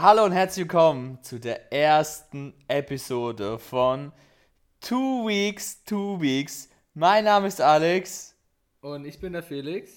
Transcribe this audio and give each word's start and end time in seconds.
Hallo 0.00 0.24
und 0.24 0.30
herzlich 0.30 0.66
willkommen 0.66 1.20
zu 1.24 1.40
der 1.40 1.72
ersten 1.72 2.54
Episode 2.68 3.58
von 3.58 4.12
Two 4.80 5.26
Weeks, 5.26 5.82
Two 5.82 6.20
Weeks. 6.20 6.68
Mein 6.94 7.24
Name 7.24 7.48
ist 7.48 7.60
Alex. 7.60 8.36
Und 8.80 9.04
ich 9.06 9.18
bin 9.18 9.32
der 9.32 9.42
Felix. 9.42 9.90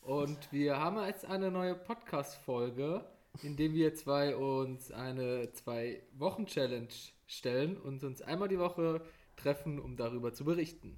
Und 0.00 0.50
wir 0.52 0.78
haben 0.78 0.98
jetzt 1.04 1.26
eine 1.26 1.50
neue 1.50 1.74
Podcast-Folge, 1.74 3.04
in 3.42 3.58
der 3.58 3.74
wir 3.74 3.94
zwei 3.94 4.34
uns 4.34 4.90
eine 4.90 5.52
Zwei-Wochen-Challenge 5.52 6.88
stellen 7.26 7.76
und 7.76 8.04
uns 8.04 8.22
einmal 8.22 8.48
die 8.48 8.58
Woche 8.58 9.02
treffen, 9.36 9.78
um 9.78 9.98
darüber 9.98 10.32
zu 10.32 10.46
berichten. 10.46 10.96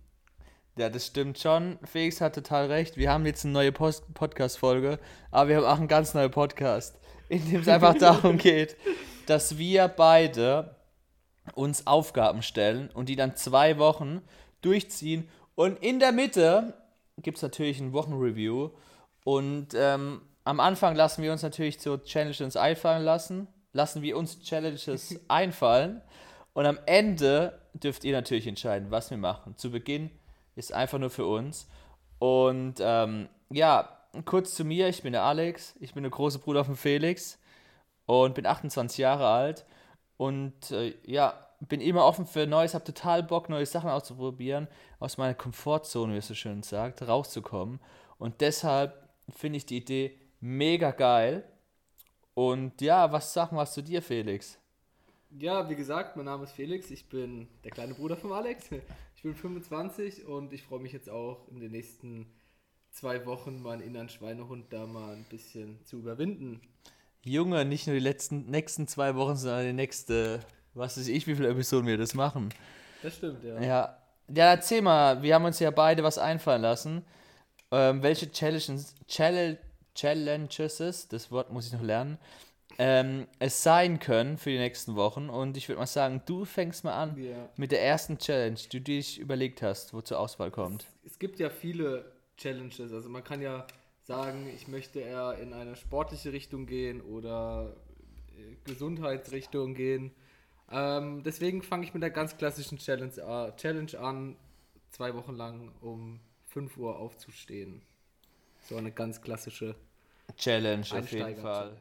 Ja, 0.76 0.88
das 0.88 1.06
stimmt 1.06 1.40
schon. 1.40 1.80
Felix 1.82 2.20
hat 2.20 2.36
total 2.36 2.66
recht. 2.66 2.96
Wir 2.96 3.10
haben 3.10 3.26
jetzt 3.26 3.44
eine 3.44 3.52
neue 3.52 3.72
Podcast-Folge, 3.72 5.00
aber 5.32 5.48
wir 5.48 5.56
haben 5.56 5.64
auch 5.64 5.78
einen 5.78 5.88
ganz 5.88 6.14
neuen 6.14 6.30
Podcast, 6.30 6.97
in 7.28 7.50
dem 7.50 7.60
es 7.60 7.68
einfach 7.68 7.94
darum 7.94 8.38
geht, 8.38 8.76
dass 9.26 9.58
wir 9.58 9.88
beide 9.88 10.74
uns 11.54 11.86
Aufgaben 11.86 12.42
stellen 12.42 12.90
und 12.92 13.08
die 13.08 13.16
dann 13.16 13.36
zwei 13.36 13.78
Wochen 13.78 14.22
durchziehen. 14.60 15.28
Und 15.54 15.82
in 15.82 15.98
der 15.98 16.12
Mitte 16.12 16.74
gibt 17.18 17.38
es 17.38 17.42
natürlich 17.42 17.80
ein 17.80 17.92
Wochenreview. 17.92 18.70
Und 19.24 19.68
ähm, 19.74 20.22
am 20.44 20.60
Anfang 20.60 20.94
lassen 20.94 21.22
wir 21.22 21.32
uns 21.32 21.42
natürlich 21.42 21.80
so 21.80 21.98
Challenges 21.98 22.56
einfallen 22.56 23.04
lassen. 23.04 23.48
Lassen 23.72 24.02
wir 24.02 24.16
uns 24.16 24.40
Challenges 24.40 25.20
einfallen. 25.28 26.00
Und 26.54 26.66
am 26.66 26.78
Ende 26.86 27.58
dürft 27.74 28.04
ihr 28.04 28.12
natürlich 28.12 28.46
entscheiden, 28.46 28.90
was 28.90 29.10
wir 29.10 29.18
machen. 29.18 29.56
Zu 29.56 29.70
Beginn 29.70 30.10
ist 30.56 30.72
einfach 30.72 30.98
nur 30.98 31.10
für 31.10 31.26
uns. 31.26 31.68
Und 32.18 32.76
ähm, 32.80 33.28
ja, 33.50 33.97
kurz 34.24 34.54
zu 34.54 34.64
mir, 34.64 34.88
ich 34.88 35.02
bin 35.02 35.12
der 35.12 35.22
Alex, 35.22 35.74
ich 35.80 35.94
bin 35.94 36.02
der 36.02 36.10
große 36.10 36.38
Bruder 36.38 36.64
von 36.64 36.76
Felix 36.76 37.38
und 38.06 38.34
bin 38.34 38.46
28 38.46 38.98
Jahre 38.98 39.28
alt 39.28 39.66
und 40.16 40.70
äh, 40.70 40.94
ja, 41.04 41.48
bin 41.60 41.80
immer 41.80 42.04
offen 42.04 42.26
für 42.26 42.46
Neues, 42.46 42.74
habe 42.74 42.84
total 42.84 43.22
Bock, 43.22 43.48
neue 43.48 43.66
Sachen 43.66 43.90
auszuprobieren, 43.90 44.68
aus 45.00 45.18
meiner 45.18 45.34
Komfortzone, 45.34 46.14
wie 46.14 46.18
es 46.18 46.28
so 46.28 46.34
schön 46.34 46.62
sagt, 46.62 47.02
rauszukommen. 47.02 47.80
Und 48.18 48.40
deshalb 48.40 49.08
finde 49.30 49.58
ich 49.58 49.66
die 49.66 49.78
Idee 49.78 50.18
mega 50.40 50.90
geil. 50.92 51.44
Und 52.34 52.80
ja, 52.80 53.10
was 53.10 53.32
sagen 53.32 53.56
wir 53.56 53.66
zu 53.66 53.82
dir, 53.82 54.02
Felix? 54.02 54.58
Ja, 55.30 55.68
wie 55.68 55.74
gesagt, 55.74 56.16
mein 56.16 56.26
Name 56.26 56.44
ist 56.44 56.52
Felix, 56.52 56.90
ich 56.90 57.08
bin 57.08 57.48
der 57.64 57.72
kleine 57.72 57.94
Bruder 57.94 58.16
von 58.16 58.32
Alex. 58.32 58.70
Ich 59.16 59.22
bin 59.22 59.34
25 59.34 60.26
und 60.26 60.52
ich 60.52 60.62
freue 60.62 60.78
mich 60.78 60.92
jetzt 60.92 61.10
auch 61.10 61.48
in 61.48 61.58
den 61.58 61.72
nächsten 61.72 62.32
zwei 62.98 63.24
Wochen 63.26 63.62
meinen 63.62 63.80
inneren 63.80 64.08
Schweinehund 64.08 64.72
da 64.72 64.84
mal 64.84 65.14
ein 65.14 65.24
bisschen 65.30 65.78
zu 65.84 65.98
überwinden. 65.98 66.60
Junge, 67.22 67.64
nicht 67.64 67.86
nur 67.86 67.94
die 67.94 68.02
letzten 68.02 68.46
nächsten 68.46 68.88
zwei 68.88 69.14
Wochen, 69.14 69.36
sondern 69.36 69.66
die 69.66 69.72
nächste, 69.72 70.40
was 70.74 70.98
weiß 70.98 71.06
ich, 71.06 71.26
wie 71.28 71.36
viele 71.36 71.48
Episoden 71.48 71.86
wir 71.86 71.96
das 71.96 72.14
machen. 72.14 72.48
Das 73.02 73.14
stimmt, 73.14 73.44
ja. 73.44 73.60
Ja, 73.60 73.98
ja 74.28 74.50
erzähl 74.50 74.82
mal, 74.82 75.22
wir 75.22 75.34
haben 75.34 75.44
uns 75.44 75.60
ja 75.60 75.70
beide 75.70 76.02
was 76.02 76.18
einfallen 76.18 76.62
lassen. 76.62 77.04
Ähm, 77.70 78.02
welche 78.02 78.32
Challenges, 78.32 78.94
Challenge, 79.06 79.58
Challenges, 79.94 81.06
das 81.08 81.30
Wort 81.30 81.52
muss 81.52 81.66
ich 81.66 81.72
noch 81.72 81.82
lernen, 81.82 82.18
ähm, 82.78 83.28
es 83.38 83.62
sein 83.62 84.00
können 84.00 84.38
für 84.38 84.50
die 84.50 84.58
nächsten 84.58 84.96
Wochen. 84.96 85.28
Und 85.28 85.56
ich 85.56 85.68
würde 85.68 85.78
mal 85.78 85.86
sagen, 85.86 86.22
du 86.26 86.44
fängst 86.44 86.82
mal 86.82 86.94
an 86.94 87.16
Ja. 87.16 87.48
mit 87.56 87.70
der 87.70 87.84
ersten 87.84 88.18
Challenge, 88.18 88.56
die 88.56 88.68
du 88.68 88.80
dich 88.80 89.20
überlegt 89.20 89.62
hast, 89.62 89.94
wo 89.94 90.00
zur 90.00 90.18
Auswahl 90.18 90.50
kommt. 90.50 90.86
Es 91.04 91.18
gibt 91.18 91.38
ja 91.38 91.50
viele 91.50 92.17
Challenges. 92.38 92.92
Also 92.92 93.08
man 93.08 93.22
kann 93.22 93.42
ja 93.42 93.66
sagen, 94.04 94.48
ich 94.54 94.68
möchte 94.68 95.00
eher 95.00 95.36
in 95.38 95.52
eine 95.52 95.76
sportliche 95.76 96.32
Richtung 96.32 96.66
gehen 96.66 97.02
oder 97.02 97.76
äh, 98.36 98.56
Gesundheitsrichtung 98.64 99.74
gehen. 99.74 100.12
Ähm, 100.70 101.22
deswegen 101.22 101.62
fange 101.62 101.84
ich 101.84 101.92
mit 101.92 102.02
der 102.02 102.10
ganz 102.10 102.36
klassischen 102.36 102.78
Challenge, 102.78 103.12
äh, 103.16 103.56
Challenge 103.56 103.98
an, 103.98 104.36
zwei 104.90 105.14
Wochen 105.14 105.34
lang 105.34 105.72
um 105.80 106.20
5 106.46 106.76
Uhr 106.78 106.98
aufzustehen. 106.98 107.82
So 108.62 108.76
eine 108.76 108.92
ganz 108.92 109.20
klassische 109.20 109.74
Challenge 110.36 110.86
auf 110.90 111.10
jeden 111.10 111.36
Fall. 111.36 111.76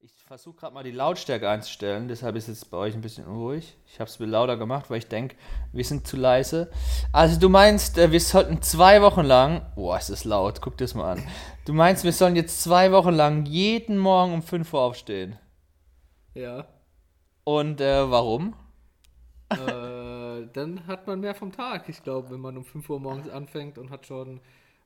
Ich 0.00 0.12
versuche 0.24 0.56
gerade 0.56 0.74
mal 0.74 0.84
die 0.84 0.90
Lautstärke 0.90 1.48
einzustellen, 1.48 2.06
deshalb 2.06 2.36
ist 2.36 2.48
es 2.48 2.64
bei 2.64 2.76
euch 2.76 2.94
ein 2.94 3.00
bisschen 3.00 3.26
unruhig. 3.26 3.76
Ich 3.86 3.98
habe 3.98 4.08
es 4.08 4.18
mir 4.18 4.26
lauter 4.26 4.56
gemacht, 4.56 4.90
weil 4.90 4.98
ich 4.98 5.08
denke, 5.08 5.36
wir 5.72 5.84
sind 5.84 6.06
zu 6.06 6.16
leise. 6.16 6.70
Also 7.12 7.40
du 7.40 7.48
meinst, 7.48 7.96
äh, 7.96 8.12
wir 8.12 8.20
sollten 8.20 8.60
zwei 8.60 9.00
Wochen 9.02 9.22
lang, 9.22 9.64
boah, 9.74 9.96
ist 9.96 10.10
das 10.10 10.24
laut, 10.24 10.60
guck 10.60 10.76
das 10.76 10.94
mal 10.94 11.12
an. 11.12 11.26
Du 11.64 11.72
meinst, 11.72 12.04
wir 12.04 12.12
sollen 12.12 12.36
jetzt 12.36 12.62
zwei 12.62 12.92
Wochen 12.92 13.14
lang 13.14 13.46
jeden 13.46 13.98
Morgen 13.98 14.34
um 14.34 14.42
5 14.42 14.72
Uhr 14.72 14.80
aufstehen. 14.80 15.38
Ja. 16.34 16.66
Und 17.44 17.80
äh, 17.80 18.10
warum? 18.10 18.54
äh, 19.50 20.46
dann 20.52 20.86
hat 20.86 21.06
man 21.06 21.20
mehr 21.20 21.34
vom 21.34 21.52
Tag. 21.52 21.88
Ich 21.88 22.02
glaube, 22.02 22.30
wenn 22.30 22.40
man 22.40 22.56
um 22.58 22.64
5 22.64 22.90
Uhr 22.90 23.00
morgens 23.00 23.28
anfängt 23.28 23.78
und 23.78 23.90
hat 23.90 24.06
schon 24.06 24.40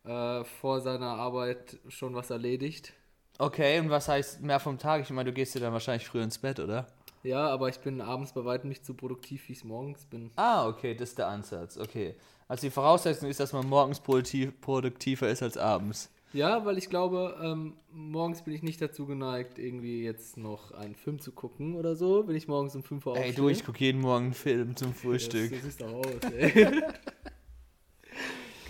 äh, 0.05 0.45
vor 0.45 0.81
seiner 0.81 1.17
Arbeit 1.17 1.79
schon 1.89 2.15
was 2.15 2.31
erledigt. 2.31 2.95
Okay, 3.41 3.81
und 3.81 3.89
was 3.89 4.07
heißt 4.07 4.43
mehr 4.43 4.61
vom 4.61 4.77
Tag? 4.77 5.01
Ich 5.01 5.09
meine, 5.09 5.31
du 5.31 5.33
gehst 5.33 5.55
ja 5.55 5.63
dann 5.63 5.73
wahrscheinlich 5.73 6.07
früher 6.07 6.23
ins 6.23 6.37
Bett, 6.37 6.61
oder? 6.61 6.87
Ja, 7.23 7.49
aber 7.49 7.71
ich 7.71 7.79
bin 7.79 8.03
abends 8.03 8.33
bei 8.33 8.45
weitem 8.45 8.69
nicht 8.69 8.85
so 8.85 8.93
produktiv, 8.93 9.49
wie 9.49 9.53
ich 9.53 9.59
es 9.61 9.65
morgens 9.65 10.05
bin. 10.05 10.31
Ah, 10.37 10.69
okay, 10.69 10.95
das 10.95 11.11
ist 11.11 11.19
der 11.19 11.29
Ansatz, 11.29 11.79
okay. 11.79 12.17
Also 12.49 12.67
die 12.67 12.71
Voraussetzung 12.71 13.31
ist, 13.31 13.41
dass 13.41 13.55
man 13.55 13.67
morgens 13.67 13.99
produktiv, 13.99 14.53
produktiver 14.61 15.31
ist 15.31 15.43
als 15.43 15.57
abends. 15.57 16.11
Ja, 16.35 16.67
weil 16.67 16.77
ich 16.77 16.91
glaube, 16.91 17.35
ähm, 17.43 17.73
morgens 17.91 18.43
bin 18.43 18.53
ich 18.53 18.63
nicht 18.63 18.81
dazu 18.83 19.07
geneigt, 19.07 19.59
irgendwie 19.59 20.05
jetzt 20.05 20.37
noch 20.37 20.73
einen 20.73 20.95
Film 20.95 21.19
zu 21.19 21.33
gucken 21.33 21.77
oder 21.77 21.97
so, 21.97 22.29
wenn 22.29 22.37
ich 22.37 22.47
morgens 22.47 22.77
um 22.77 22.83
5 22.83 23.07
Uhr 23.07 23.17
Ey, 23.17 23.33
du, 23.33 23.49
ich 23.49 23.65
gucke 23.65 23.79
jeden 23.81 24.03
Morgen 24.03 24.27
einen 24.27 24.35
Film 24.35 24.77
zum 24.77 24.93
Frühstück. 24.93 25.51
Das, 25.51 25.61
das 25.61 25.69
ist 25.69 25.81
doch 25.81 25.93
aus, 25.95 26.31
ey. 26.37 26.83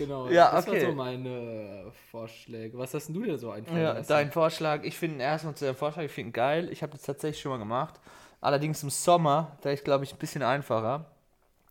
genau, 0.05 0.27
Ja, 0.29 0.51
das 0.51 0.67
okay. 0.67 0.83
war 0.83 0.91
so 0.91 0.95
meine 0.95 1.91
Vorschläge. 2.11 2.77
Was 2.77 2.93
hast 2.93 3.07
denn 3.07 3.15
du 3.15 3.23
dir 3.23 3.37
so 3.37 3.51
einfallen 3.51 3.83
Ja, 3.83 3.93
lassen? 3.93 4.09
dein 4.09 4.31
Vorschlag, 4.31 4.83
ich 4.83 4.97
finde 4.97 5.23
erstmal 5.23 5.55
zu 5.55 5.65
deinem 5.65 5.75
Vorschlag, 5.75 6.03
ich 6.03 6.11
finde 6.11 6.29
ihn 6.29 6.33
geil. 6.33 6.69
Ich 6.71 6.81
habe 6.83 6.91
das 6.93 7.03
tatsächlich 7.03 7.41
schon 7.41 7.51
mal 7.51 7.57
gemacht. 7.59 7.99
Allerdings 8.41 8.81
im 8.83 8.89
Sommer, 8.89 9.57
da 9.61 9.69
ist 9.71 9.83
glaube 9.83 10.03
ich 10.03 10.13
ein 10.13 10.17
bisschen 10.17 10.43
einfacher. 10.43 11.05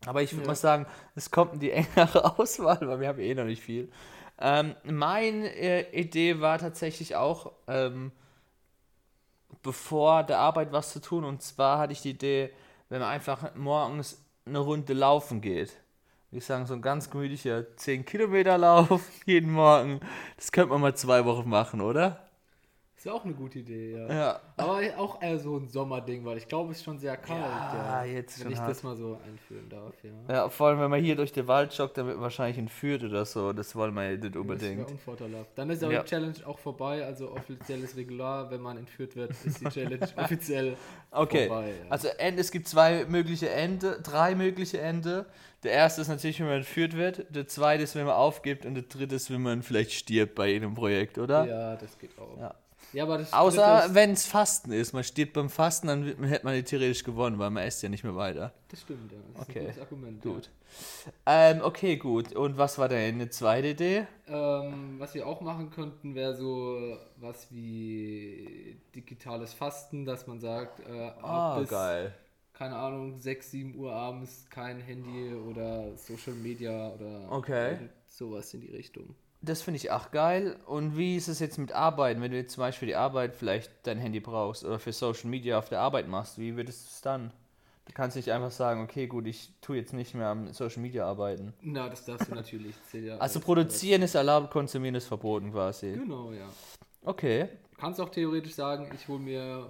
Aber 0.07 0.21
ich 0.23 0.33
würde 0.33 0.43
Ja. 0.43 0.47
mal 0.47 0.55
sagen, 0.55 0.87
es 1.15 1.31
kommt 1.31 1.53
in 1.55 1.59
die 1.61 1.71
engere 1.73 2.39
Auswahl, 2.39 2.79
weil 2.81 2.99
wir 3.01 3.09
haben 3.09 3.19
eh 3.19 3.35
noch 3.35 3.45
nicht 3.45 3.61
viel. 3.63 3.91
Ähm, 4.39 4.75
meine 4.83 5.49
äh, 5.55 5.99
Idee 5.99 6.41
war 6.41 6.59
tatsächlich 6.59 7.15
auch, 7.15 7.53
ähm, 7.67 8.11
bevor 9.63 10.23
der 10.23 10.39
Arbeit 10.39 10.71
was 10.71 10.91
zu 10.93 11.01
tun. 11.01 11.23
Und 11.23 11.41
zwar 11.41 11.79
hatte 11.79 11.93
ich 11.93 12.01
die 12.01 12.11
Idee, 12.11 12.51
wenn 12.89 12.99
man 12.99 13.09
einfach 13.09 13.55
morgens 13.55 14.23
eine 14.45 14.59
Runde 14.59 14.93
laufen 14.93 15.41
geht. 15.41 15.77
Ich 16.33 16.45
sagen, 16.45 16.65
so 16.65 16.73
ein 16.75 16.81
ganz 16.81 17.09
gemütlicher 17.09 17.75
10 17.75 18.05
Kilometer 18.05 18.57
Lauf 18.57 19.01
jeden 19.25 19.51
Morgen. 19.51 19.99
Das 20.37 20.53
könnte 20.53 20.69
man 20.69 20.79
mal 20.79 20.95
zwei 20.95 21.25
Wochen 21.25 21.49
machen, 21.49 21.81
oder? 21.81 22.30
Ist 23.01 23.05
ja 23.05 23.13
auch 23.13 23.25
eine 23.25 23.33
gute 23.33 23.57
Idee, 23.57 23.93
ja. 23.97 24.13
Ja. 24.13 24.39
Aber 24.57 24.79
auch 24.99 25.19
eher 25.23 25.39
so 25.39 25.57
ein 25.57 25.67
Sommerding, 25.67 26.23
weil 26.23 26.37
ich 26.37 26.47
glaube, 26.47 26.69
es 26.71 26.77
ist 26.77 26.83
schon 26.83 26.99
sehr 26.99 27.17
kalt. 27.17 27.39
Ja, 27.41 28.05
Ja, 28.05 28.05
jetzt 28.05 28.37
Wenn 28.37 28.43
schon 28.43 28.51
ich 28.53 28.59
hart. 28.59 28.69
das 28.69 28.83
mal 28.83 28.95
so 28.95 29.17
einführen 29.25 29.67
darf, 29.69 29.95
ja. 30.03 30.11
Ja, 30.35 30.49
vor 30.49 30.67
allem, 30.67 30.79
wenn 30.81 30.91
man 30.91 31.01
hier 31.03 31.15
durch 31.15 31.31
den 31.31 31.47
Wald 31.47 31.73
joggt, 31.73 31.97
dann 31.97 32.05
wird 32.05 32.17
man 32.17 32.21
wahrscheinlich 32.25 32.59
entführt 32.59 33.03
oder 33.03 33.25
so. 33.25 33.53
Das 33.53 33.75
wollen 33.75 33.95
wir 33.95 34.07
nicht 34.11 34.23
Das 34.35 34.39
unbedingt. 34.39 34.87
unvorteilhaft. 34.87 35.49
Dann 35.55 35.71
ist 35.71 35.83
aber 35.83 35.93
Ja. 35.93 36.03
die 36.03 36.09
Challenge 36.09 36.35
auch 36.45 36.59
vorbei, 36.59 37.03
also 37.03 37.31
offizielles 37.31 37.95
Regular, 37.97 38.51
wenn 38.51 38.61
man 38.61 38.77
entführt 38.77 39.15
wird, 39.15 39.31
ist 39.31 39.61
die 39.61 39.65
Challenge 39.69 40.07
offiziell 40.17 40.77
Okay, 41.09 41.47
vorbei. 41.47 41.69
Ja. 41.69 41.89
also 41.89 42.07
es 42.19 42.51
gibt 42.51 42.67
zwei 42.67 43.05
mögliche 43.05 43.49
Ende, 43.49 43.99
drei 44.03 44.35
mögliche 44.35 44.79
Ende. 44.79 45.25
Der 45.63 45.71
erste 45.71 46.01
ist 46.01 46.07
natürlich, 46.07 46.39
wenn 46.39 46.45
man 46.49 46.57
entführt 46.57 46.95
wird. 46.95 47.25
Der 47.35 47.47
zweite 47.47 47.81
ist, 47.81 47.95
wenn 47.95 48.05
man 48.05 48.13
aufgibt. 48.13 48.63
Und 48.63 48.75
der 48.75 48.83
dritte 48.83 49.15
ist, 49.15 49.31
wenn 49.31 49.41
man 49.41 49.63
vielleicht 49.63 49.91
stirbt 49.93 50.35
bei 50.35 50.49
jedem 50.49 50.75
Projekt, 50.75 51.17
oder? 51.17 51.45
ja, 51.47 51.75
das 51.77 51.97
geht 51.97 52.11
auch. 52.19 52.39
Ja. 52.39 52.53
Ja, 52.93 53.03
aber 53.05 53.19
das 53.19 53.31
Außer 53.31 53.85
ist- 53.85 53.95
wenn 53.95 54.11
es 54.11 54.25
Fasten 54.25 54.71
ist. 54.73 54.91
Man 54.93 55.03
stirbt 55.03 55.33
beim 55.33 55.49
Fasten, 55.49 55.87
dann 55.87 56.03
hätte 56.27 56.43
man 56.45 56.63
theoretisch 56.65 57.03
gewonnen, 57.03 57.39
weil 57.39 57.49
man 57.49 57.65
isst 57.65 57.81
ja 57.83 57.89
nicht 57.89 58.03
mehr 58.03 58.15
weiter. 58.15 58.53
Das 58.67 58.81
stimmt, 58.81 59.11
ja. 59.11 59.17
Das 59.33 59.43
ist 59.43 59.49
Okay, 59.49 59.59
ein 59.59 59.65
gutes 59.67 59.81
Argument. 59.81 60.21
Gut. 60.21 60.49
Ähm, 61.25 61.61
okay, 61.63 61.95
gut. 61.97 62.33
Und 62.35 62.57
was 62.57 62.77
war 62.77 62.89
deine 62.89 63.29
zweite 63.29 63.69
Idee? 63.69 64.07
Ja. 64.27 64.63
Ähm, 64.63 64.95
was 64.99 65.13
wir 65.13 65.25
auch 65.25 65.39
machen 65.41 65.69
könnten, 65.69 66.15
wäre 66.15 66.35
so 66.35 66.97
was 67.17 67.47
wie 67.51 68.77
digitales 68.95 69.53
Fasten, 69.53 70.05
dass 70.05 70.27
man 70.27 70.39
sagt, 70.39 70.79
äh, 70.81 71.11
Ah, 71.21 71.59
bis, 71.59 71.69
geil. 71.69 72.13
keine 72.53 72.75
Ahnung, 72.75 73.19
6, 73.19 73.51
7 73.51 73.75
Uhr 73.75 73.93
abends 73.93 74.47
kein 74.49 74.79
Handy 74.81 75.33
oder 75.33 75.95
Social 75.97 76.33
Media 76.33 76.89
oder 76.89 77.31
Okay. 77.31 77.89
sowas 78.07 78.53
in 78.53 78.61
die 78.61 78.71
Richtung. 78.71 79.15
Das 79.43 79.61
finde 79.63 79.77
ich 79.77 79.89
auch 79.91 80.11
geil. 80.11 80.57
Und 80.67 80.97
wie 80.97 81.15
ist 81.15 81.27
es 81.27 81.39
jetzt 81.39 81.57
mit 81.57 81.71
Arbeiten? 81.71 82.21
Wenn 82.21 82.31
du 82.31 82.37
jetzt 82.37 82.53
zum 82.53 82.61
Beispiel 82.61 82.81
für 82.81 82.85
die 82.91 82.95
Arbeit 82.95 83.35
vielleicht 83.35 83.71
dein 83.83 83.97
Handy 83.97 84.19
brauchst 84.19 84.63
oder 84.63 84.77
für 84.77 84.93
Social 84.93 85.29
Media 85.29 85.57
auf 85.57 85.69
der 85.69 85.79
Arbeit 85.79 86.07
machst, 86.07 86.37
wie 86.37 86.55
würdest 86.55 86.83
du 86.85 86.89
es 86.91 87.01
dann? 87.01 87.31
Du 87.85 87.93
kannst 87.93 88.15
nicht 88.15 88.31
einfach 88.31 88.51
sagen, 88.51 88.83
okay, 88.83 89.07
gut, 89.07 89.25
ich 89.25 89.49
tue 89.59 89.77
jetzt 89.77 89.93
nicht 89.93 90.13
mehr 90.13 90.27
am 90.27 90.53
Social 90.53 90.81
Media 90.83 91.05
arbeiten. 91.07 91.53
Na, 91.61 91.89
das 91.89 92.05
darfst 92.05 92.29
du 92.29 92.35
natürlich. 92.35 92.75
ja 92.93 93.17
Also 93.17 93.39
als- 93.39 93.45
produzieren 93.45 94.03
ist 94.03 94.13
erlaubt, 94.13 94.51
konsumieren 94.51 94.93
ist 94.95 95.07
verboten 95.07 95.51
quasi. 95.51 95.93
Genau, 95.93 96.31
ja. 96.31 96.45
Okay. 97.03 97.49
Du 97.73 97.77
kannst 97.81 97.99
auch 97.99 98.09
theoretisch 98.09 98.53
sagen, 98.53 98.87
ich 98.93 99.07
hole 99.07 99.19
mir 99.19 99.67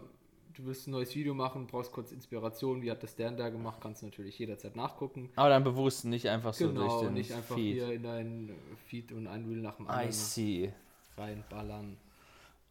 du 0.54 0.66
willst 0.66 0.88
ein 0.88 0.92
neues 0.92 1.16
Video 1.16 1.34
machen, 1.34 1.68
brauchst 1.68 1.92
kurz 1.92 2.12
Inspiration, 2.12 2.82
wie 2.82 2.92
hat 2.92 3.04
das 3.04 3.16
der 3.16 3.32
da 3.32 3.50
gemacht, 3.50 3.80
kannst 3.82 4.02
du 4.02 4.08
natürlich 4.08 4.38
jederzeit 4.40 4.76
nachgucken. 4.76 5.30
Aber 5.36 5.50
dann 5.50 5.64
bewusst 5.64 6.06
nicht 6.06 6.28
einfach 6.28 6.54
so 6.54 6.68
genau, 6.68 6.88
durch 6.88 7.02
den 7.04 7.14
nicht 7.14 7.32
einfach 7.32 7.56
Feed. 7.56 7.76
hier 7.76 7.92
in 7.94 8.04
dein 8.04 8.56
Feed 8.88 9.12
und 9.12 9.28
ein 9.28 9.46
Reel 9.46 9.62
nach 9.62 9.76
dem 9.76 9.86
I 9.86 9.90
anderen 9.90 10.12
see. 10.12 10.74
reinballern. 11.18 11.98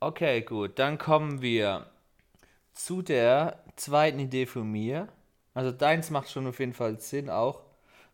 Okay, 0.01 0.43
gut. 0.43 0.79
Dann 0.79 0.99
kommen 0.99 1.43
wir 1.43 1.87
zu 2.73 3.03
der 3.03 3.63
zweiten 3.77 4.19
Idee 4.19 4.47
von 4.47 4.71
mir. 4.71 5.09
Also 5.55 5.73
deins 5.73 6.11
macht 6.11 6.31
schon 6.31 6.47
auf 6.47 6.59
jeden 6.59 6.73
Fall 6.73 6.99
Sinn 7.01 7.29
auch. 7.29 7.63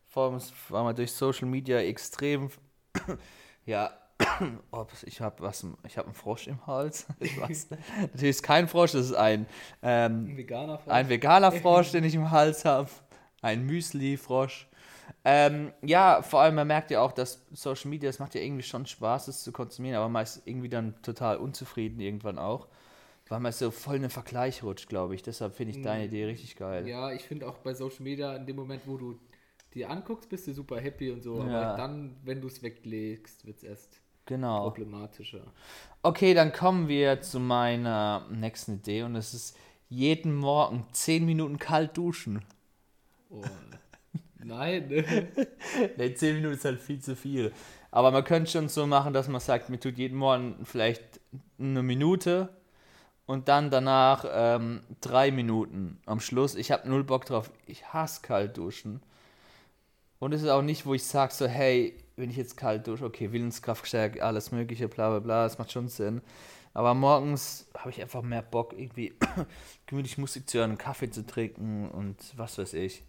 Vor 0.07 0.31
allem, 0.33 0.41
weil 0.71 0.85
man 0.85 0.97
durch 0.97 1.13
Social 1.13 1.47
Media 1.47 1.79
extrem, 1.79 2.51
ja, 3.67 3.91
ob 4.71 4.93
ich 5.05 5.21
habe 5.21 5.43
was, 5.43 5.67
ich 5.87 5.99
habe 5.99 6.07
einen 6.07 6.15
Frosch 6.15 6.47
im 6.47 6.67
Hals. 6.67 7.07
Natürlich 7.21 8.31
ist 8.31 8.43
kein 8.43 8.69
Frosch, 8.69 8.93
das 8.93 9.07
ist 9.07 9.15
ein, 9.15 9.47
ähm, 9.83 10.27
Ein 10.31 10.37
Veganer 10.37 10.81
ein 10.87 11.09
veganer 11.09 11.53
Frosch, 11.63 11.91
den 11.91 12.05
ich 12.05 12.15
im 12.15 12.31
Hals 12.31 12.65
habe. 12.65 12.89
Ein 13.43 13.67
Müsli-Frosch. 13.67 14.69
Ähm, 15.25 15.73
ja, 15.83 16.23
vor 16.23 16.41
allem, 16.41 16.55
man 16.55 16.67
merkt 16.67 16.91
ja 16.91 17.01
auch, 17.01 17.13
dass 17.13 17.45
Social 17.53 17.91
Media, 17.91 18.09
es 18.09 18.19
macht 18.19 18.35
ja 18.35 18.41
irgendwie 18.41 18.63
schon 18.63 18.87
Spaß, 18.87 19.29
es 19.29 19.43
zu 19.43 19.53
konsumieren, 19.53 19.97
aber 19.97 20.09
man 20.09 20.23
ist 20.23 20.43
irgendwie 20.45 20.69
dann 20.69 21.01
total 21.03 21.37
unzufrieden 21.37 22.01
irgendwann 22.01 22.39
auch. 22.39 22.69
Weil 23.29 23.41
man 23.41 23.51
so 23.51 23.73
voll 23.73 23.97
in 23.97 24.03
den 24.03 24.11
Vergleich 24.11 24.63
rutscht, 24.63 24.89
glaube 24.89 25.17
ich. 25.17 25.23
Deshalb 25.23 25.55
finde 25.55 25.77
ich 25.77 25.83
deine 25.83 26.05
Idee 26.05 26.27
richtig 26.27 26.55
geil. 26.55 26.87
Ja, 26.87 27.13
ich 27.13 27.25
finde 27.25 27.49
auch 27.49 27.59
bei 27.59 27.75
Social 27.75 28.05
Media, 28.05 28.37
in 28.37 28.47
dem 28.47 28.55
Moment, 28.55 28.83
wo 28.87 28.97
du 28.97 29.19
dir 29.75 29.91
anguckst, 29.91 30.29
bist 30.29 30.47
du 30.47 30.55
super 30.55 30.81
happy 30.81 31.11
und 31.11 31.23
so. 31.23 31.43
Ja. 31.43 31.71
Aber 31.71 31.77
dann, 31.77 32.17
wenn 32.23 32.41
du 32.41 32.47
es 32.47 32.63
weglegst, 32.63 33.45
wird 33.45 33.57
es 33.57 33.65
erst 33.65 34.01
Genau. 34.27 34.65
problematischer. 34.65 35.43
Okay, 36.03 36.35
dann 36.35 36.53
kommen 36.53 36.89
wir 36.89 37.21
zu 37.21 37.41
meiner 37.41 38.27
nächsten 38.31 38.75
Idee 38.75 39.03
und 39.03 39.15
das 39.15 39.35
ist 39.35 39.57
jeden 39.89 40.35
Morgen 40.35 40.85
10 40.93 41.25
Minuten 41.25 41.59
kalt 41.59 41.97
duschen. 41.97 42.43
Oh. 43.31 43.43
Nein, 44.39 44.89
ne? 44.89 45.29
Ne, 45.97 46.15
10 46.15 46.37
Minuten 46.37 46.55
ist 46.55 46.65
halt 46.65 46.81
viel 46.81 47.01
zu 47.01 47.17
viel. 47.17 47.53
Aber 47.91 48.11
man 48.11 48.25
könnte 48.25 48.51
schon 48.51 48.69
so 48.69 48.87
machen, 48.87 49.13
dass 49.13 49.29
man 49.29 49.41
sagt, 49.41 49.71
mir 49.71 49.81
tut 49.81 49.97
jeden 49.99 50.19
Morgen 50.19 50.65
vielleicht 50.65 51.21
eine 51.59 51.83
Minute 51.83 52.49
und 53.27 53.49
dann 53.49 53.71
danach 53.71 54.25
ähm, 54.29 54.83
drei 55.01 55.31
Minuten 55.31 56.01
am 56.07 56.21
Schluss. 56.21 56.55
Ich 56.55 56.71
habe 56.71 56.89
null 56.89 57.05
Bock 57.05 57.25
drauf. 57.25 57.51
Ich 57.67 57.93
hasse 57.93 58.23
kalt 58.23 58.57
duschen. 58.57 59.03
Und 60.19 60.33
es 60.33 60.43
ist 60.43 60.49
auch 60.49 60.63
nicht, 60.63 60.87
wo 60.87 60.95
ich 60.95 61.05
sage 61.05 61.33
so, 61.33 61.47
hey, 61.47 61.97
wenn 62.17 62.31
ich 62.31 62.37
jetzt 62.37 62.57
kalt 62.57 62.87
dusche, 62.87 63.05
okay, 63.05 63.33
Willenskraft 63.33 63.83
gestärkt, 63.83 64.21
alles 64.21 64.53
mögliche, 64.53 64.89
bla 64.89 65.11
bla 65.11 65.19
bla, 65.21 65.45
das 65.45 65.59
macht 65.59 65.73
schon 65.73 65.89
Sinn. 65.89 66.23
Aber 66.75 66.95
morgens 66.95 67.69
habe 67.77 67.91
ich 67.91 68.03
einfach 68.03 68.23
mehr 68.23 68.43
Bock, 68.43 68.75
irgendwie 68.77 69.15
gemütlich 69.87 70.19
Musik 70.19 70.49
zu 70.49 70.59
hören, 70.59 70.77
Kaffee 70.79 71.11
zu 71.11 71.27
trinken 71.27 71.89
und 71.91 72.17
was 72.37 72.59
weiß 72.59 72.75
ich. 72.75 73.03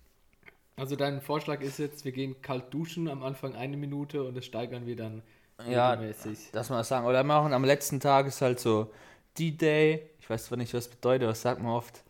Also 0.77 0.95
dein 0.95 1.21
Vorschlag 1.21 1.61
ist 1.61 1.79
jetzt, 1.79 2.05
wir 2.05 2.11
gehen 2.11 2.41
kalt 2.41 2.73
duschen, 2.73 3.07
am 3.07 3.23
Anfang 3.23 3.55
eine 3.55 3.77
Minute 3.77 4.23
und 4.23 4.35
das 4.35 4.45
steigern 4.45 4.85
wir 4.85 4.95
dann 4.95 5.23
Ja, 5.67 5.91
regelmäßig. 5.91 6.51
dass 6.51 6.69
man 6.69 6.79
das 6.79 6.87
sagen. 6.87 7.05
Oder 7.07 7.23
machen 7.23 7.53
am 7.53 7.65
letzten 7.65 7.99
Tag 7.99 8.27
ist 8.27 8.41
halt 8.41 8.59
so 8.59 8.91
D-Day. 9.39 10.09
Ich 10.19 10.29
weiß 10.29 10.45
zwar 10.45 10.57
nicht, 10.57 10.73
was 10.73 10.87
bedeutet, 10.87 11.27
was 11.27 11.41
sagt 11.41 11.61
man 11.61 11.71
oft. 11.71 12.03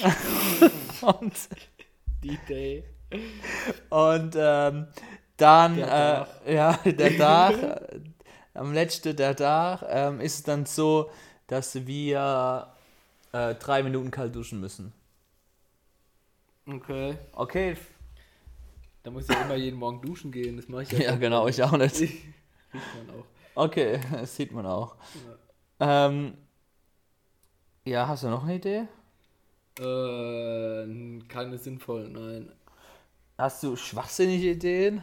und 1.00 1.32
D-Day. 2.24 2.84
und 3.90 4.34
ähm, 4.36 4.86
dann, 5.40 5.76
Der 5.76 6.26
äh, 6.44 6.54
ja, 6.54 6.72
der 6.84 7.16
Tag, 7.16 7.62
äh, 7.62 8.00
am 8.54 8.72
letzten 8.72 9.16
der 9.16 9.36
Tag, 9.36 9.82
ähm, 9.88 10.20
ist 10.20 10.34
es 10.36 10.42
dann 10.42 10.66
so, 10.66 11.10
dass 11.46 11.86
wir 11.86 12.68
äh, 13.32 13.54
drei 13.56 13.82
Minuten 13.82 14.10
kalt 14.10 14.34
duschen 14.34 14.60
müssen. 14.60 14.92
Okay. 16.66 17.18
Okay. 17.32 17.76
Da 19.02 19.10
muss 19.10 19.28
ich 19.28 19.34
ja 19.34 19.42
immer 19.42 19.56
jeden 19.56 19.78
Morgen 19.78 20.00
duschen 20.02 20.30
gehen, 20.32 20.56
das 20.56 20.68
mache 20.68 20.82
ich 20.84 20.92
ja. 20.92 21.00
Ja, 21.00 21.16
genau, 21.16 21.48
ich 21.48 21.62
auch 21.62 21.76
nicht. 21.76 22.00
Riecht 22.72 22.94
man 22.94 23.10
auch. 23.10 23.26
Okay, 23.54 24.00
das 24.12 24.36
sieht 24.36 24.52
man 24.52 24.66
auch. 24.66 24.96
Ähm, 25.80 26.36
ja, 27.84 28.06
hast 28.08 28.22
du 28.24 28.28
noch 28.28 28.44
eine 28.44 28.56
Idee? 28.56 28.88
Äh, 29.78 31.20
keine 31.28 31.58
sinnvollen, 31.58 32.12
nein. 32.12 32.52
Hast 33.38 33.62
du 33.64 33.76
schwachsinnige 33.76 34.50
Ideen? 34.52 35.02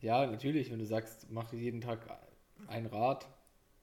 Ja, 0.00 0.26
natürlich, 0.26 0.70
wenn 0.70 0.78
du 0.78 0.86
sagst, 0.86 1.26
mach 1.30 1.52
jeden 1.52 1.80
Tag 1.80 2.00
ein 2.68 2.86
Rad. 2.86 3.28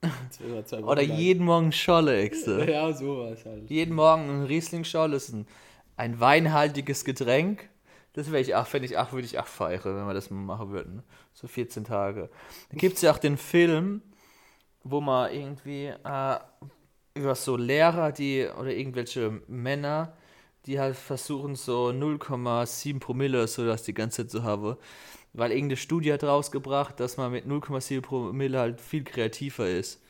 Oder, 0.49 0.65
zwei 0.65 0.83
Oder 0.83 1.01
Wochen 1.01 1.17
jeden 1.17 1.45
Morgen 1.45 1.71
Scholle, 1.71 2.17
Exe. 2.19 2.69
Ja, 2.69 2.91
sowas 2.93 3.45
halt. 3.45 3.69
Jeden 3.69 3.95
Morgen 3.95 4.29
ein 4.29 4.43
Riesling-Scholl 4.45 5.13
ist 5.13 5.29
ein, 5.29 5.47
ein 5.95 6.19
weinhaltiges 6.19 7.03
Getränk. 7.03 7.69
Das 8.13 8.31
wäre 8.31 8.41
ich 8.41 8.55
auch, 8.55 8.65
fände 8.65 8.87
ich 8.87 8.97
auch, 8.97 9.11
würde 9.11 9.25
ich 9.25 9.37
auch 9.37 9.45
feiern, 9.45 9.81
wenn 9.83 10.07
wir 10.07 10.13
das 10.13 10.31
mal 10.31 10.37
machen 10.37 10.71
würden. 10.71 11.03
So 11.33 11.47
14 11.47 11.83
Tage. 11.83 12.29
Da 12.69 12.77
gibt 12.77 12.95
es 12.95 13.01
ja 13.03 13.11
auch 13.11 13.19
den 13.19 13.37
Film, 13.37 14.01
wo 14.83 15.01
man 15.01 15.31
irgendwie 15.31 15.87
äh, 15.87 16.39
über 17.13 17.35
so 17.35 17.57
Lehrer, 17.57 18.11
die 18.11 18.47
oder 18.59 18.73
irgendwelche 18.73 19.41
Männer, 19.47 20.13
die 20.65 20.79
halt 20.79 20.95
versuchen, 20.95 21.55
so 21.55 21.89
0,7 21.89 22.99
Promille 22.99 23.37
oder 23.37 23.47
so 23.47 23.65
das 23.65 23.83
die 23.83 23.93
ganze 23.93 24.23
Zeit 24.23 24.31
zu 24.31 24.43
haben. 24.43 24.77
Weil 25.37 25.51
irgendeine 25.51 25.77
Studie 25.77 26.11
hat 26.11 26.23
rausgebracht, 26.23 26.99
dass 26.99 27.15
man 27.17 27.31
mit 27.31 27.45
0,7 27.45 28.01
Promille 28.01 28.57
halt 28.59 28.81
viel 28.81 29.03
kreativer 29.03 29.69
ist. 29.69 30.01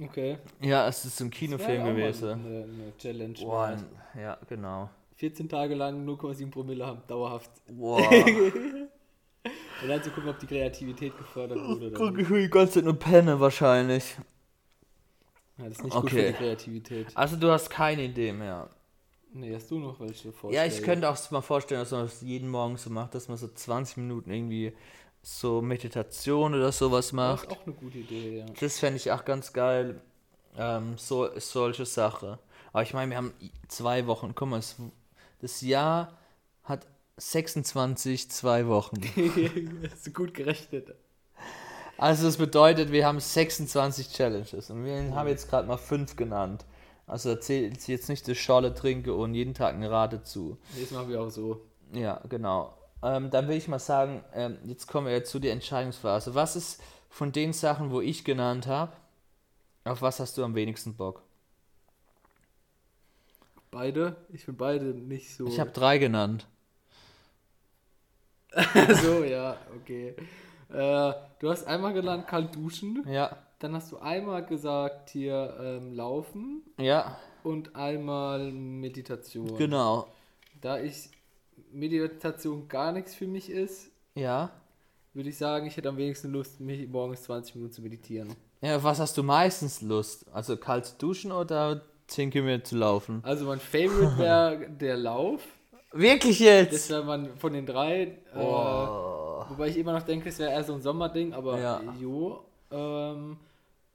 Okay. 0.00 0.38
Ja, 0.60 0.86
es 0.86 1.04
ist 1.04 1.20
ein 1.20 1.30
Kinofilm 1.30 1.84
gewesen. 1.84 2.30
Eine, 2.30 2.62
eine 2.62 2.96
Challenge. 2.96 3.34
Boah, 3.40 3.76
ja, 4.14 4.38
genau. 4.48 4.88
14 5.16 5.48
Tage 5.48 5.74
lang 5.74 6.06
0,7 6.08 6.50
Promille 6.50 6.86
haben, 6.86 7.02
dauerhaft. 7.08 7.50
Boah. 7.68 7.98
Und 9.82 9.88
dann 9.88 10.00
zu 10.00 10.10
gucken, 10.10 10.30
ob 10.30 10.38
die 10.38 10.46
Kreativität 10.46 11.18
gefördert 11.18 11.58
wurde. 11.58 11.88
Oder 11.88 11.98
Guck, 11.98 12.18
ich 12.18 12.30
will 12.30 12.42
die 12.42 12.50
ganze 12.50 12.74
Zeit 12.74 12.84
nur 12.84 12.94
pennen 12.96 13.40
wahrscheinlich. 13.40 14.16
Ja, 15.58 15.64
das 15.64 15.78
ist 15.78 15.84
nicht 15.84 15.96
gut 15.96 16.10
für 16.10 16.16
Okay. 16.18 16.26
die 16.28 16.34
Kreativität. 16.34 17.06
Also 17.16 17.34
du 17.36 17.50
hast 17.50 17.68
keine 17.68 18.04
Idee 18.04 18.32
mehr. 18.32 18.70
Nee, 19.34 19.54
hast 19.54 19.70
du 19.70 19.78
noch 19.78 19.98
welche 20.00 20.28
Ja, 20.28 20.32
Vorschläge? 20.32 20.74
ich 20.74 20.82
könnte 20.82 21.08
auch 21.08 21.30
mal 21.30 21.40
vorstellen, 21.40 21.80
dass 21.80 21.90
man 21.90 22.02
das 22.04 22.20
jeden 22.20 22.48
Morgen 22.48 22.76
so 22.76 22.90
macht, 22.90 23.14
dass 23.14 23.28
man 23.28 23.36
so 23.38 23.48
20 23.48 23.96
Minuten 23.98 24.30
irgendwie 24.30 24.72
so 25.22 25.62
Meditation 25.62 26.54
oder 26.54 26.72
sowas 26.72 27.06
Das 27.06 27.12
macht. 27.12 27.44
ist 27.44 27.50
auch 27.52 27.66
eine 27.66 27.74
gute 27.74 27.98
Idee, 27.98 28.38
ja. 28.40 28.46
Das 28.60 28.78
fände 28.78 28.96
ich 28.96 29.10
auch 29.12 29.24
ganz 29.24 29.52
geil. 29.52 30.00
Ähm, 30.56 30.98
so, 30.98 31.28
solche 31.38 31.86
Sache. 31.86 32.38
Aber 32.72 32.82
ich 32.82 32.92
meine, 32.94 33.10
wir 33.10 33.16
haben 33.16 33.32
zwei 33.68 34.06
Wochen. 34.06 34.34
Guck 34.34 34.48
mal, 34.48 34.58
es, 34.58 34.76
das 35.40 35.60
Jahr 35.62 36.18
hat 36.64 36.86
26, 37.16 38.30
zwei 38.30 38.66
Wochen. 38.66 38.96
hast 39.90 40.06
du 40.06 40.10
gut 40.12 40.34
gerechnet. 40.34 40.94
Also 41.98 42.24
das 42.26 42.36
bedeutet, 42.36 42.90
wir 42.90 43.06
haben 43.06 43.20
26 43.20 44.10
Challenges 44.12 44.70
und 44.70 44.84
wir 44.84 45.14
haben 45.14 45.28
jetzt 45.28 45.48
gerade 45.48 45.68
mal 45.68 45.76
fünf 45.76 46.16
genannt. 46.16 46.64
Also 47.06 47.30
erzählt 47.30 47.86
jetzt 47.88 48.08
nicht 48.08 48.26
das 48.28 48.38
Schorle 48.38 48.74
trinke 48.74 49.14
und 49.14 49.34
jeden 49.34 49.54
Tag 49.54 49.74
eine 49.74 49.90
Rate 49.90 50.22
zu. 50.22 50.58
Das 50.80 50.90
machen 50.92 51.08
wir 51.08 51.20
auch 51.20 51.30
so. 51.30 51.60
Ja, 51.92 52.20
genau. 52.28 52.76
Ähm, 53.02 53.30
dann 53.30 53.48
will 53.48 53.56
ich 53.56 53.68
mal 53.68 53.78
sagen, 53.78 54.24
ähm, 54.32 54.58
jetzt 54.64 54.86
kommen 54.86 55.06
wir 55.06 55.12
jetzt 55.12 55.30
zu 55.30 55.40
der 55.40 55.52
Entscheidungsphase. 55.52 56.34
Was 56.34 56.56
ist 56.56 56.80
von 57.10 57.32
den 57.32 57.52
Sachen, 57.52 57.90
wo 57.90 58.00
ich 58.00 58.24
genannt 58.24 58.66
habe, 58.66 58.92
auf 59.84 60.00
was 60.00 60.20
hast 60.20 60.38
du 60.38 60.44
am 60.44 60.54
wenigsten 60.54 60.94
Bock? 60.94 61.22
Beide? 63.70 64.16
Ich 64.32 64.44
finde 64.44 64.58
beide 64.58 64.84
nicht 64.84 65.34
so. 65.34 65.46
Ich 65.46 65.58
habe 65.58 65.70
drei 65.70 65.98
genannt. 65.98 66.46
so, 69.02 69.24
ja, 69.24 69.56
okay. 69.80 70.14
Äh, 70.68 71.12
du 71.40 71.50
hast 71.50 71.66
einmal 71.66 71.92
genannt 71.92 72.26
kalt 72.26 72.54
duschen. 72.54 73.02
Ja, 73.08 73.36
Dann 73.62 73.74
hast 73.74 73.92
du 73.92 73.98
einmal 73.98 74.44
gesagt 74.44 75.10
hier 75.10 75.56
ähm, 75.60 75.92
laufen 75.94 76.62
ja, 76.78 77.16
und 77.44 77.76
einmal 77.76 78.50
Meditation. 78.50 79.56
genau. 79.56 80.08
Da 80.60 80.80
ich 80.80 81.10
Meditation 81.72 82.66
gar 82.68 82.90
nichts 82.92 83.14
für 83.14 83.26
mich 83.26 83.50
ist, 83.50 83.90
Ja. 84.14 84.50
würde 85.14 85.28
ich 85.28 85.38
sagen, 85.38 85.66
ich 85.66 85.76
hätte 85.76 85.88
am 85.88 85.96
wenigsten 85.96 86.30
Lust, 86.32 86.58
mich 86.60 86.88
morgens 86.88 87.22
20 87.22 87.54
Minuten 87.54 87.72
zu 87.72 87.82
meditieren. 87.82 88.34
Ja, 88.60 88.82
was 88.82 88.98
hast 88.98 89.16
du 89.16 89.22
meistens 89.22 89.80
Lust? 89.80 90.26
Also 90.32 90.56
kalt 90.56 90.86
zu 90.86 90.96
duschen 90.98 91.30
oder 91.32 91.82
10 92.08 92.30
Kilometer 92.30 92.64
zu 92.64 92.76
laufen? 92.76 93.20
Also 93.24 93.44
mein 93.46 93.60
Favorite 93.60 94.18
wäre 94.18 94.68
der 94.80 94.96
Lauf. 94.96 95.40
Wirklich 95.92 96.38
Das 96.38 96.46
jetzt? 96.72 96.90
wäre 96.90 97.04
man 97.04 97.36
von 97.36 97.52
den 97.52 97.66
drei. 97.66 98.02
Äh, 98.34 98.38
Oh. 98.38 99.44
wobei 99.50 99.68
ich 99.68 99.76
immer 99.78 99.92
noch 99.92 100.02
denke, 100.02 100.28
es 100.30 100.38
wäre 100.40 100.50
eher 100.50 100.64
so 100.64 100.74
ein 100.74 100.82
Sommerding, 100.82 101.32
aber 101.32 101.60
Ja. 101.60 101.80
jo. 102.00 102.44
Ähm, 102.70 103.36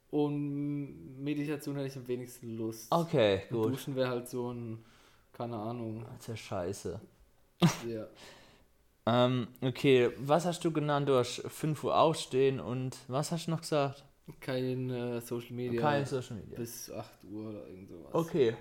und 0.09 1.21
Meditation 1.23 1.75
hätte 1.75 1.87
ich 1.87 1.95
am 1.97 2.07
wenigsten 2.07 2.57
Lust. 2.57 2.91
Okay, 2.91 3.43
Und 3.49 3.57
gut. 3.57 3.73
Duschen 3.73 3.95
wäre 3.95 4.09
halt 4.09 4.27
so 4.29 4.51
ein, 4.53 4.83
keine 5.33 5.57
Ahnung. 5.57 6.05
Das 6.13 6.21
ist 6.21 6.27
ja 6.27 6.35
scheiße. 6.35 7.01
Ja. 7.87 8.07
Ähm, 9.07 9.47
okay, 9.61 10.11
was 10.17 10.45
hast 10.45 10.63
du 10.65 10.71
genannt? 10.71 11.07
Du 11.07 11.15
hast 11.15 11.41
5 11.47 11.81
Uhr 11.85 11.97
aufstehen 11.97 12.59
und 12.59 12.97
was 13.07 13.31
hast 13.31 13.47
du 13.47 13.51
noch 13.51 13.61
gesagt? 13.61 14.03
Kein 14.41 14.89
äh, 14.89 15.21
Social 15.21 15.53
Media. 15.53 15.79
Kein 15.81 16.05
Social 16.05 16.35
Media. 16.35 16.57
Bis 16.57 16.91
8 16.91 17.23
Uhr 17.23 17.49
oder 17.49 17.67
irgend 17.67 17.89
sowas. 17.89 18.13
Okay. 18.13 18.55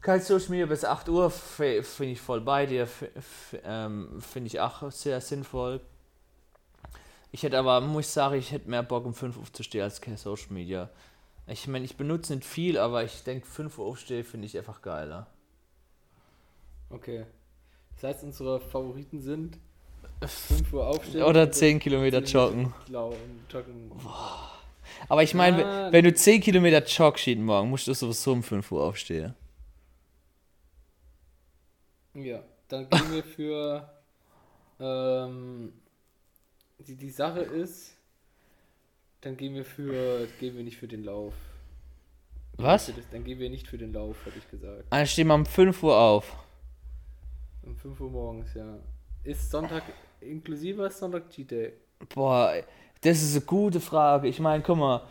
Kein 0.00 0.20
Social 0.22 0.50
Media 0.50 0.66
bis 0.66 0.84
8 0.84 1.08
Uhr 1.10 1.30
finde 1.30 1.82
ich 2.12 2.20
voll 2.20 2.40
bei 2.40 2.64
dir. 2.64 2.88
ähm, 3.62 4.20
Finde 4.20 4.46
ich 4.46 4.58
auch 4.60 4.90
sehr 4.90 5.20
sinnvoll. 5.20 5.80
Ich 7.30 7.42
hätte 7.42 7.58
aber, 7.58 7.80
muss 7.80 8.06
ich 8.06 8.12
sagen, 8.12 8.36
ich 8.36 8.52
hätte 8.52 8.70
mehr 8.70 8.82
Bock 8.82 9.04
um 9.04 9.14
5 9.14 9.36
Uhr 9.36 9.42
aufzustehen 9.42 9.84
als 9.84 10.00
kein 10.00 10.16
Social 10.16 10.50
Media. 10.52 10.88
Ich 11.46 11.66
meine, 11.66 11.84
ich 11.84 11.96
benutze 11.96 12.34
nicht 12.34 12.46
viel, 12.46 12.78
aber 12.78 13.04
ich 13.04 13.22
denke, 13.22 13.46
5 13.46 13.78
Uhr 13.78 13.86
aufstehen 13.86 14.24
finde 14.24 14.46
ich 14.46 14.56
einfach 14.56 14.80
geiler. 14.82 15.26
Okay. 16.90 17.26
Das 17.94 18.04
heißt, 18.14 18.24
unsere 18.24 18.60
Favoriten 18.60 19.20
sind 19.20 19.58
5 20.26 20.72
Uhr 20.72 20.86
aufstehen. 20.86 21.22
Oder 21.22 21.42
und 21.42 21.54
10 21.54 21.78
Kilometer 21.80 22.24
10 22.24 22.34
joggen. 22.34 22.74
Joggen. 23.50 23.92
Aber 25.08 25.22
ich 25.22 25.34
meine, 25.34 25.58
wenn- 25.58 25.92
wenn 25.92 26.04
du 26.04 26.14
10 26.14 26.40
Kilometer 26.40 26.84
joggst 26.84 27.26
jeden 27.26 27.44
Morgen, 27.44 27.68
musst 27.70 27.86
du 27.86 27.94
sowieso 27.94 28.32
um 28.32 28.42
5 28.42 28.72
Uhr 28.72 28.82
aufstehen. 28.84 29.34
Ja, 32.14 32.42
dann 32.68 32.88
gehen 32.88 33.12
wir 33.12 33.22
für. 33.22 33.88
Ähm, 34.80 35.72
die, 36.86 36.94
die 36.94 37.10
Sache 37.10 37.40
ist, 37.40 37.96
dann 39.20 39.36
gehen 39.36 39.54
wir 39.54 39.64
für. 39.64 40.26
Gehen 40.40 40.56
wir 40.56 40.64
nicht 40.64 40.76
für 40.76 40.88
den 40.88 41.04
Lauf. 41.04 41.34
Was? 42.56 42.92
Dann 43.12 43.24
gehen 43.24 43.38
wir 43.38 43.50
nicht 43.50 43.68
für 43.68 43.78
den 43.78 43.92
Lauf, 43.92 44.16
hätte 44.26 44.38
ich 44.38 44.50
gesagt. 44.50 44.84
Dann 44.90 45.06
stehen 45.06 45.28
wir 45.28 45.34
um 45.34 45.46
5 45.46 45.82
Uhr 45.82 45.96
auf. 45.96 46.36
Um 47.62 47.76
5 47.76 48.00
Uhr 48.00 48.10
morgens, 48.10 48.54
ja. 48.54 48.78
Ist 49.22 49.50
Sonntag 49.50 49.84
inklusive 50.20 50.86
ist 50.86 50.98
Sonntag 50.98 51.30
Cheat 51.30 51.50
Day? 51.50 51.72
Boah, 52.14 52.62
das 53.00 53.22
ist 53.22 53.36
eine 53.36 53.44
gute 53.44 53.80
Frage. 53.80 54.28
Ich 54.28 54.40
meine, 54.40 54.62
guck 54.62 54.78
mal. 54.78 55.06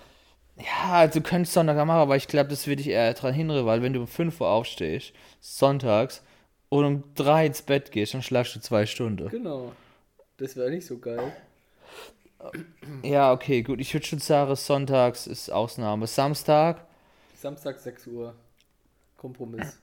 Ja, 0.57 1.07
du 1.07 1.21
könntest 1.21 1.53
Sonntag 1.53 1.77
machen, 1.77 1.89
aber 1.91 2.15
ich 2.15 2.27
glaube, 2.27 2.49
das 2.49 2.65
würde 2.65 2.81
ich 2.81 2.89
eher 2.89 3.13
dran 3.13 3.33
hindern, 3.33 3.65
weil 3.65 3.81
wenn 3.81 3.93
du 3.93 4.01
um 4.01 4.07
5 4.07 4.41
Uhr 4.41 4.49
aufstehst, 4.49 5.13
sonntags, 5.39 6.23
und 6.69 6.83
um 6.83 7.03
3 7.15 7.45
ins 7.45 7.61
Bett 7.61 7.91
gehst, 7.91 8.13
dann 8.13 8.23
schlafst 8.23 8.55
du 8.55 8.59
zwei 8.59 8.85
Stunden. 8.85 9.29
Genau. 9.29 9.71
Das 10.37 10.55
wäre 10.55 10.69
nicht 10.69 10.85
so 10.85 10.97
geil. 10.97 11.31
Ja, 13.03 13.31
okay, 13.31 13.63
gut. 13.63 13.79
Ich 13.79 13.93
würde 13.93 14.05
schon 14.05 14.19
sagen, 14.19 14.55
sonntags 14.55 15.27
ist 15.27 15.49
Ausnahme. 15.51 16.07
Samstag, 16.07 16.85
Samstag 17.35 17.79
6 17.79 18.07
Uhr. 18.07 18.35
Kompromiss. 19.17 19.79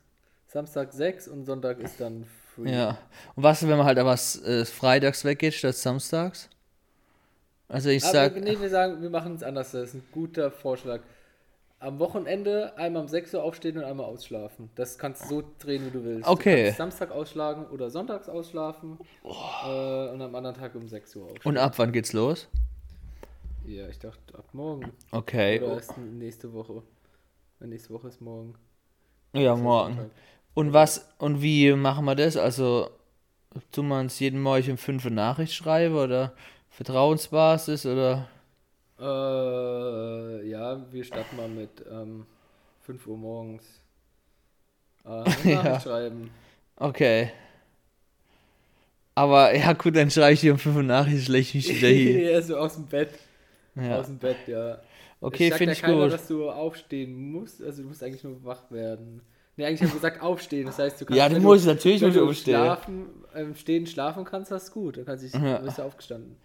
Samstag 0.46 0.92
6 0.92 1.28
und 1.28 1.44
Sonntag 1.46 1.80
ist 1.80 2.00
dann 2.00 2.26
free. 2.54 2.70
ja. 2.70 2.98
Und 3.34 3.42
was, 3.42 3.62
wenn 3.62 3.76
man 3.76 3.84
halt 3.84 3.98
aber 3.98 4.14
äh, 4.14 4.64
freitags 4.64 5.24
weggeht 5.24 5.54
statt 5.54 5.74
samstags? 5.74 6.48
Also 7.68 7.88
ich 7.88 8.04
Aber 8.04 8.12
sag, 8.12 8.36
nee, 8.36 8.58
wir 8.60 8.70
sagen, 8.70 9.02
wir 9.02 9.10
machen 9.10 9.34
es 9.34 9.42
anders. 9.42 9.72
Das 9.72 9.88
ist 9.88 9.94
ein 9.94 10.04
guter 10.12 10.50
Vorschlag. 10.50 11.00
Am 11.80 11.98
Wochenende 11.98 12.76
einmal 12.78 13.02
um 13.02 13.08
6 13.08 13.34
Uhr 13.34 13.42
aufstehen 13.42 13.76
und 13.76 13.84
einmal 13.84 14.06
ausschlafen. 14.06 14.70
Das 14.74 14.96
kannst 14.96 15.24
du 15.24 15.28
so 15.28 15.44
drehen, 15.58 15.84
wie 15.86 15.90
du 15.90 16.02
willst. 16.02 16.26
Okay. 16.26 16.56
Du 16.56 16.62
kannst 16.62 16.78
Samstag 16.78 17.10
ausschlagen 17.10 17.66
oder 17.66 17.90
sonntags 17.90 18.28
ausschlafen 18.28 18.98
äh, 19.22 20.08
und 20.08 20.22
am 20.22 20.34
anderen 20.34 20.56
Tag 20.56 20.74
um 20.74 20.88
6 20.88 21.16
Uhr 21.16 21.24
aufstehen. 21.24 21.42
und 21.44 21.58
ab 21.58 21.74
wann 21.76 21.92
geht's 21.92 22.12
los? 22.12 22.48
ja, 23.66 23.88
ich 23.88 23.98
dachte 23.98 24.36
ab 24.36 24.46
morgen. 24.52 24.92
Okay. 25.10 25.60
Oder 25.60 25.74
erst 25.74 25.96
nächste 25.98 26.52
Woche. 26.52 26.82
Nächste 27.60 27.90
Woche 27.94 28.08
ist 28.08 28.20
morgen. 28.20 28.54
Ja, 29.32 29.56
morgen. 29.56 29.94
Sonntag. 29.94 30.10
Und 30.54 30.72
was, 30.72 31.08
und 31.18 31.42
wie 31.42 31.72
machen 31.72 32.04
wir 32.04 32.14
das? 32.14 32.36
Also, 32.36 32.90
tun 33.72 33.88
wir 33.88 33.98
uns 33.98 34.20
jeden 34.20 34.40
Morgen 34.40 34.72
um 34.72 34.78
5 34.78 35.04
Uhr 35.04 35.10
Nachricht 35.10 35.54
schreiben 35.54 35.96
oder 35.96 36.34
Vertrauensbasis 36.70 37.86
oder? 37.86 38.28
Äh, 39.04 40.48
ja, 40.48 40.80
wir 40.90 41.04
starten 41.04 41.36
mal 41.36 41.48
mit 41.48 41.70
ähm, 41.90 42.24
5 42.82 43.06
Uhr 43.06 43.16
morgens. 43.18 43.64
Äh, 45.04 45.24
Ja. 45.52 45.78
Schreiben. 45.80 46.30
Okay. 46.76 47.30
Aber 49.14 49.54
ja, 49.54 49.72
gut, 49.74 49.94
dann 49.96 50.10
schreibe 50.10 50.32
ich 50.32 50.40
dir 50.40 50.52
um 50.52 50.58
5 50.58 50.76
Uhr 50.76 50.82
Nachricht, 50.82 51.26
schlecht 51.26 51.54
mich 51.54 51.68
wieder 51.68 51.88
hier. 51.88 52.30
ja, 52.32 52.42
so 52.42 52.56
aus 52.56 52.74
dem 52.74 52.86
Bett. 52.86 53.10
Ja. 53.76 53.98
Aus 53.98 54.06
dem 54.06 54.18
Bett, 54.18 54.36
ja. 54.46 54.80
Okay, 55.20 55.50
finde 55.52 55.72
ich 55.74 55.82
keiner, 55.82 56.02
gut. 56.04 56.12
dass 56.12 56.26
du 56.28 56.50
aufstehen 56.50 57.14
musst. 57.32 57.62
Also 57.62 57.82
du 57.82 57.88
musst 57.88 58.02
eigentlich 58.02 58.24
nur 58.24 58.42
wach 58.44 58.70
werden. 58.70 59.20
Ne, 59.56 59.66
eigentlich 59.66 59.82
haben 59.82 59.90
wir 59.90 59.94
gesagt 60.00 60.20
aufstehen. 60.20 60.66
Das 60.66 60.78
heißt, 60.78 61.00
du 61.00 61.04
kannst 61.04 61.16
Ja, 61.18 61.28
du 61.28 61.36
wenn 61.36 61.42
musst 61.42 61.66
natürlich 61.66 62.00
wenn 62.02 62.12
du 62.12 62.20
du 62.20 62.28
aufstehen. 62.28 62.54
Schlafen, 62.56 63.06
ähm, 63.34 63.54
stehen, 63.54 63.86
schlafen 63.86 64.24
kannst, 64.24 64.50
das 64.50 64.64
ist 64.64 64.72
gut. 64.72 64.96
Dann 64.96 65.04
kannst 65.04 65.32
du 65.32 65.38
Ja. 65.38 65.58
bist 65.58 65.78
du 65.78 65.82
aufgestanden. 65.82 66.36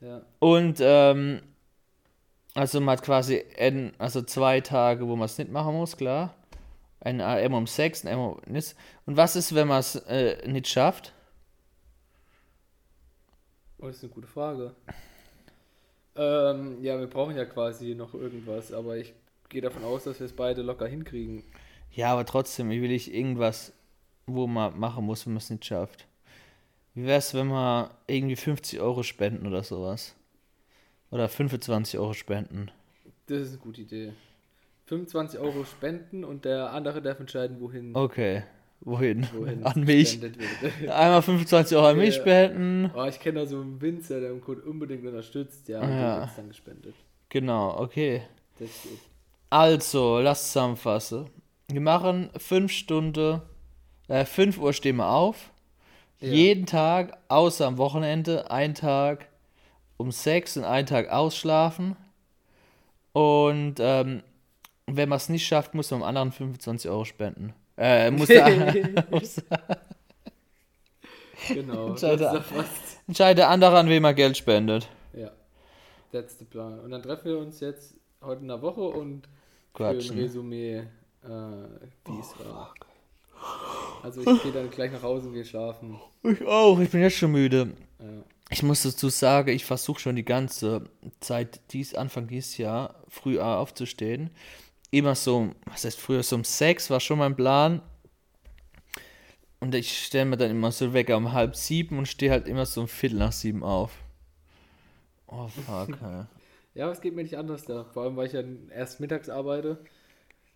Ja. 0.00 0.22
Und, 0.40 0.78
ähm, 0.80 1.40
also 2.56 2.80
man 2.80 2.92
hat 2.92 3.04
quasi 3.04 3.44
ein, 3.58 3.92
also 3.98 4.22
zwei 4.22 4.60
Tage, 4.60 5.06
wo 5.06 5.14
man 5.16 5.26
es 5.26 5.38
nicht 5.38 5.50
machen 5.50 5.74
muss, 5.74 5.96
klar. 5.96 6.34
Ein 7.00 7.20
AM 7.20 7.54
um 7.54 7.66
6, 7.66 8.04
ein 8.04 8.14
AM 8.14 8.20
um 8.20 8.40
nicht. 8.46 8.74
Und 9.04 9.16
was 9.16 9.36
ist, 9.36 9.54
wenn 9.54 9.68
man 9.68 9.80
es 9.80 9.96
äh, 10.06 10.48
nicht 10.48 10.66
schafft? 10.66 11.12
Oh, 13.78 13.86
das 13.86 13.96
ist 13.96 14.04
eine 14.04 14.12
gute 14.12 14.26
Frage. 14.26 14.74
Ähm, 16.16 16.82
ja, 16.82 16.98
wir 16.98 17.08
brauchen 17.08 17.36
ja 17.36 17.44
quasi 17.44 17.94
noch 17.94 18.14
irgendwas, 18.14 18.72
aber 18.72 18.96
ich 18.96 19.12
gehe 19.50 19.60
davon 19.60 19.84
aus, 19.84 20.04
dass 20.04 20.18
wir 20.18 20.24
es 20.24 20.32
beide 20.32 20.62
locker 20.62 20.86
hinkriegen. 20.86 21.42
Ja, 21.90 22.12
aber 22.12 22.24
trotzdem, 22.24 22.70
wie 22.70 22.80
will 22.80 22.90
ich 22.90 23.12
irgendwas, 23.12 23.74
wo 24.26 24.46
man 24.46 24.78
machen 24.78 25.04
muss, 25.04 25.26
wenn 25.26 25.34
man 25.34 25.38
es 25.38 25.50
nicht 25.50 25.66
schafft? 25.66 26.06
Wie 26.94 27.04
wäre 27.04 27.18
es, 27.18 27.34
wenn 27.34 27.48
wir 27.48 27.90
irgendwie 28.06 28.36
50 28.36 28.80
Euro 28.80 29.02
spenden 29.02 29.46
oder 29.46 29.62
sowas? 29.62 30.16
Oder 31.10 31.28
25 31.28 31.98
Euro 31.98 32.12
spenden? 32.14 32.70
Das 33.26 33.38
ist 33.40 33.48
eine 33.50 33.58
gute 33.58 33.82
Idee. 33.82 34.12
25 34.86 35.40
Euro 35.40 35.64
spenden 35.64 36.24
und 36.24 36.44
der 36.44 36.72
andere 36.72 37.02
darf 37.02 37.18
entscheiden, 37.20 37.60
wohin, 37.60 37.94
Okay. 37.96 38.42
Wohin? 38.80 39.26
wohin 39.34 39.64
An 39.64 39.80
mich. 39.84 40.20
wird. 40.20 40.36
Einmal 40.90 41.22
25 41.22 41.76
Euro 41.76 41.88
an 41.88 41.96
mich 41.96 42.14
spenden. 42.14 42.90
Oh, 42.94 43.04
ich 43.04 43.18
kenne 43.18 43.40
da 43.40 43.46
so 43.46 43.60
einen 43.60 43.80
Winzer, 43.80 44.20
der 44.20 44.30
den 44.30 44.40
Code 44.42 44.60
unbedingt 44.62 45.04
unterstützt, 45.04 45.66
ja, 45.68 45.80
und 45.80 45.88
Ja. 45.90 46.14
dem 46.16 46.20
wird's 46.20 46.36
dann 46.36 46.48
gespendet. 46.48 46.94
Genau, 47.30 47.78
okay. 47.80 48.22
Also, 49.50 50.20
lass 50.20 50.48
zusammenfassen. 50.52 51.30
Wir 51.68 51.80
machen 51.80 52.30
5 52.36 52.70
Stunden, 52.70 53.40
äh, 54.08 54.24
5 54.24 54.58
Uhr 54.58 54.72
stehen 54.72 54.96
wir 54.96 55.08
auf. 55.10 55.50
Ja. 56.20 56.28
Jeden 56.28 56.66
Tag, 56.66 57.18
außer 57.28 57.66
am 57.66 57.78
Wochenende, 57.78 58.50
ein 58.50 58.74
Tag 58.74 59.28
um 59.96 60.10
6 60.12 60.58
und 60.58 60.64
einen 60.64 60.86
Tag 60.86 61.08
ausschlafen. 61.10 61.96
Und 63.12 63.76
ähm, 63.78 64.22
wenn 64.86 65.08
man 65.08 65.16
es 65.16 65.28
nicht 65.28 65.46
schafft, 65.46 65.74
muss 65.74 65.90
man 65.90 66.02
am 66.02 66.08
anderen 66.08 66.32
25 66.32 66.90
Euro 66.90 67.04
spenden. 67.04 67.54
Äh, 67.78 68.10
muss 68.10 68.28
der, 68.28 68.74
muss, 69.10 69.42
Genau, 71.48 71.88
Entscheide- 71.88 72.24
doch 72.32 72.42
fast. 72.44 73.00
entscheidet 73.06 73.38
der 73.38 73.50
andere, 73.50 73.78
an 73.78 73.88
wem 73.88 74.04
er 74.04 74.14
Geld 74.14 74.36
spendet. 74.36 74.88
Ja, 75.12 75.30
that's 76.12 76.38
the 76.38 76.44
plan. 76.44 76.80
Und 76.80 76.90
dann 76.90 77.02
treffen 77.02 77.26
wir 77.26 77.38
uns 77.38 77.60
jetzt 77.60 77.94
heute 78.22 78.40
in 78.42 78.48
der 78.48 78.60
Woche 78.62 78.80
und 78.80 79.26
für 79.26 79.30
Quatschen. 79.74 80.16
ein 80.16 80.22
Resümee, 80.22 80.76
äh, 80.78 80.86
wie 81.28 82.18
es 82.20 82.34
war. 82.44 82.74
Also 84.02 84.22
ich 84.22 84.42
gehe 84.42 84.52
dann 84.52 84.70
gleich 84.70 84.90
nach 84.92 85.02
Hause 85.02 85.28
und 85.28 85.34
gehe 85.34 85.44
schlafen. 85.44 86.00
Ich 86.22 86.44
auch, 86.46 86.78
ich 86.80 86.90
bin 86.90 87.02
jetzt 87.02 87.16
schon 87.16 87.32
müde. 87.32 87.72
Ja. 88.00 88.06
Ich 88.50 88.62
muss 88.62 88.82
dazu 88.82 89.08
sagen, 89.08 89.50
ich 89.50 89.64
versuche 89.64 90.00
schon 90.00 90.16
die 90.16 90.24
ganze 90.24 90.84
Zeit, 91.20 91.60
dies, 91.72 91.94
Anfang 91.94 92.28
dieses 92.28 92.58
Jahr, 92.58 93.02
früh 93.08 93.40
aufzustehen. 93.40 94.30
Immer 94.90 95.16
so, 95.16 95.52
was 95.64 95.84
heißt 95.84 95.98
früher, 95.98 96.22
so 96.22 96.36
um 96.36 96.44
sechs 96.44 96.88
war 96.90 97.00
schon 97.00 97.18
mein 97.18 97.34
Plan. 97.34 97.82
Und 99.58 99.74
ich 99.74 100.04
stelle 100.04 100.26
mir 100.26 100.36
dann 100.36 100.50
immer 100.50 100.70
so 100.70 100.92
weg 100.92 101.08
um 101.10 101.32
halb 101.32 101.56
sieben 101.56 101.98
und 101.98 102.06
stehe 102.06 102.30
halt 102.30 102.46
immer 102.46 102.66
so 102.66 102.82
um 102.82 102.88
Viertel 102.88 103.18
nach 103.18 103.32
sieben 103.32 103.64
auf. 103.64 103.92
Oh 105.26 105.48
fuck, 105.48 105.88
ey. 106.02 106.24
ja, 106.74 106.84
aber 106.84 106.92
es 106.92 107.00
geht 107.00 107.16
mir 107.16 107.22
nicht 107.22 107.36
anders 107.36 107.64
da. 107.64 107.84
Vor 107.84 108.04
allem, 108.04 108.16
weil 108.16 108.28
ich 108.28 108.32
ja 108.32 108.42
erst 108.70 109.00
mittags 109.00 109.28
arbeite, 109.28 109.78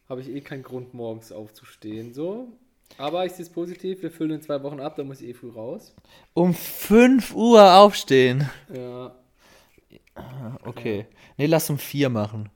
habe 0.09 0.21
ich 0.21 0.29
eh 0.29 0.41
keinen 0.43 0.63
Grund, 0.63 0.95
morgens 0.95 1.33
aufzustehen. 1.33 2.15
So. 2.15 2.53
Aber 2.99 3.25
ich 3.25 3.33
sehe 3.33 3.45
es 3.45 3.51
positiv, 3.51 4.03
wir 4.03 4.11
füllen 4.11 4.33
in 4.33 4.43
zwei 4.43 4.63
Wochen 4.63 4.81
ab, 4.81 4.97
dann 4.97 5.07
muss 5.07 5.21
ich 5.21 5.29
eh 5.29 5.35
früh 5.35 5.51
raus. 5.51 5.95
Um 6.35 6.53
5 6.55 7.35
Uhr 7.35 7.75
aufstehen. 7.77 8.49
Ja, 8.73 9.15
Okay. 10.65 11.07
Nee, 11.39 11.47
lass 11.47 11.71
um 11.71 11.79
vier 11.79 12.11
machen. 12.11 12.51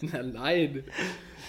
Nein. 0.00 0.84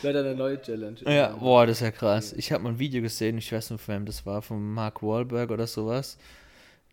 Leider 0.03 0.19
eine 0.21 0.35
neue 0.35 0.61
Challenge. 0.61 0.97
Ja, 1.05 1.35
boah, 1.35 1.65
das 1.65 1.77
ist 1.77 1.81
ja 1.83 1.91
krass. 1.91 2.33
Ich 2.33 2.51
habe 2.51 2.63
mal 2.63 2.71
ein 2.71 2.79
Video 2.79 3.01
gesehen, 3.01 3.37
ich 3.37 3.51
weiß 3.51 3.71
nicht, 3.71 3.81
von 3.81 3.95
wem 3.95 4.05
das 4.05 4.25
war, 4.25 4.41
von 4.41 4.73
Mark 4.73 5.01
Wahlberg 5.01 5.51
oder 5.51 5.67
sowas, 5.67 6.17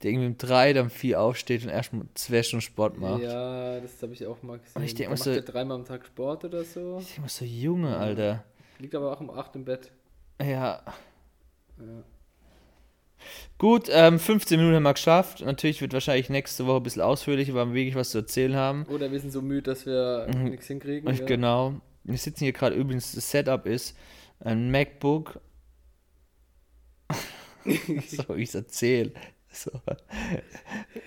der 0.03 0.13
irgendwie 0.13 0.29
um 0.29 0.39
drei, 0.39 0.73
dann 0.73 0.89
vier 0.89 1.21
aufsteht 1.21 1.65
und 1.65 1.71
erst 1.71 1.93
mal 1.93 2.05
zwei 2.15 2.43
Stunden 2.43 2.61
Sport 2.63 2.99
macht. 2.99 3.23
Ja, 3.23 3.81
das 3.81 4.01
habe 4.03 4.13
ich 4.13 4.25
auch 4.27 4.41
mal 4.43 4.59
gesehen. 4.59 4.83
ich 4.85 4.95
denk 4.95 4.99
Der 4.99 5.09
mal 5.09 5.15
macht 5.15 5.25
so- 5.25 5.31
ja 5.33 5.41
dreimal 5.41 5.79
am 5.79 5.85
Tag 5.85 6.07
Sport 6.07 6.45
oder 6.45 6.63
so. 6.65 6.99
Ich 7.01 7.09
denk 7.09 7.21
mal 7.23 7.29
so, 7.29 7.45
Junge, 7.45 7.97
Alter. 7.97 8.45
Liegt 8.79 8.95
aber 8.95 9.13
auch 9.13 9.21
um 9.21 9.31
8 9.31 9.57
im 9.57 9.65
Bett. 9.65 9.91
Ja, 10.43 10.83
Ja. 11.79 12.03
Gut, 13.59 13.89
ähm, 13.93 14.19
15 14.19 14.59
Minuten 14.59 14.77
haben 14.77 14.83
wir 14.83 14.95
geschafft. 14.95 15.41
Natürlich 15.41 15.81
wird 15.81 15.93
wahrscheinlich 15.93 16.29
nächste 16.29 16.67
Woche 16.67 16.79
ein 16.79 16.83
bisschen 16.83 17.03
ausführlicher, 17.03 17.55
weil 17.55 17.69
wir 17.69 17.75
wirklich 17.75 17.95
was 17.95 18.11
zu 18.11 18.19
erzählen 18.19 18.57
haben. 18.57 18.85
Oder 18.87 19.13
wir 19.13 19.21
sind 19.21 19.31
so 19.31 19.41
müde, 19.41 19.63
dass 19.71 19.87
wir 19.87 20.27
Mhm. 20.35 20.45
nichts 20.51 20.67
hinkriegen. 20.67 21.15
Ja. 21.15 21.25
Genau. 21.25 21.75
Wir 22.03 22.19
sitzen 22.19 22.43
hier 22.45 22.53
gerade 22.53 22.75
übrigens, 22.75 23.13
das 23.13 23.31
Setup 23.31 23.65
ist 23.67 23.97
ein 24.41 24.73
MacBook. 24.73 25.41
so, 28.09 28.35
ich 28.35 28.53
erzähle. 28.55 29.13
So. 29.53 29.71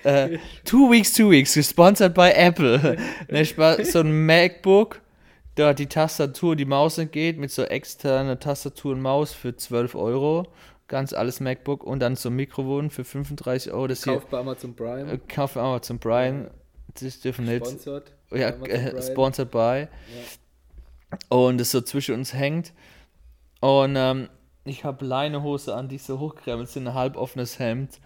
äh, 0.03 0.37
two 0.63 0.89
Weeks, 0.91 1.11
Two 1.13 1.31
Weeks, 1.31 1.55
gesponsert 1.55 2.13
by 2.13 2.29
Apple. 2.33 2.97
ne, 3.27 3.43
so 3.83 3.99
ein 3.99 4.25
MacBook, 4.25 5.01
da 5.55 5.73
die 5.73 5.87
Tastatur, 5.87 6.55
die 6.55 6.65
Maus 6.65 6.97
entgeht, 6.97 7.37
mit 7.37 7.51
so 7.51 7.63
externer 7.63 8.39
Tastatur 8.39 8.93
und 8.93 9.01
Maus 9.01 9.33
für 9.33 9.55
12 9.55 9.95
Euro. 9.95 10.47
Ganz 10.87 11.13
alles 11.13 11.39
MacBook 11.39 11.83
und 11.83 11.99
dann 11.99 12.15
so 12.15 12.29
ein 12.29 12.35
Mikrofon 12.35 12.91
für 12.91 13.03
35 13.03 13.71
Euro. 13.71 13.87
Das 13.87 14.03
hier 14.03 14.13
Kauf 14.13 14.27
bei 14.27 14.37
Amazon 14.37 14.75
Prime. 14.75 15.11
äh, 15.11 15.17
kaufen 15.17 15.55
wir 15.55 15.63
Amazon 15.63 15.99
Prime. 15.99 16.51
Das 16.93 17.19
dürfen 17.21 17.45
nicht. 17.45 17.65
Sponsored. 17.65 18.11
Ja, 18.31 18.51
bei 18.51 18.67
äh, 18.67 19.01
sponsored 19.01 19.49
by. 19.49 19.87
Und 21.29 21.59
es 21.59 21.71
so 21.71 21.81
zwischen 21.81 22.15
uns 22.15 22.33
hängt. 22.33 22.73
Und 23.61 23.95
ähm, 23.95 24.29
ich 24.63 24.83
habe 24.83 25.05
Leinehose 25.05 25.73
an, 25.75 25.87
die 25.89 25.97
so 25.97 26.19
hochkrempelt 26.19 26.69
sind, 26.69 26.87
ein 26.87 26.93
halboffenes 26.93 27.57
Hemd 27.59 27.99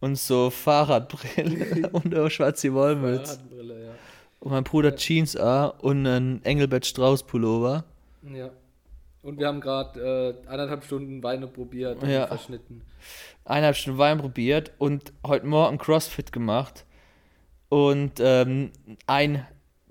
und 0.00 0.16
so 0.16 0.50
Fahrradbrille 0.50 1.88
und 1.92 2.14
schwarze 2.30 2.72
Wollmütze. 2.74 3.34
Fahrradbrille, 3.34 3.81
ja. 3.81 3.81
Und 4.42 4.50
mein 4.50 4.64
Bruder 4.64 4.96
Jeans 4.96 5.36
an 5.36 5.70
und 5.82 6.04
ein 6.04 6.44
Engelbert 6.44 6.84
Strauß 6.84 7.22
Pullover. 7.28 7.84
Ja. 8.34 8.50
Und 9.22 9.38
wir 9.38 9.46
haben 9.46 9.60
gerade 9.60 10.34
äh, 10.44 10.48
eineinhalb 10.48 10.82
Stunden 10.82 11.22
Weine 11.22 11.46
probiert 11.46 12.02
und 12.02 12.10
Ja. 12.10 12.26
verschnitten. 12.26 12.82
Eineinhalb 13.44 13.76
Stunden 13.76 14.00
Wein 14.00 14.18
probiert 14.18 14.72
und 14.78 15.12
heute 15.24 15.46
Morgen 15.46 15.78
Crossfit 15.78 16.32
gemacht. 16.32 16.84
Und 17.68 18.14
ähm, 18.18 18.72
ein 19.06 19.46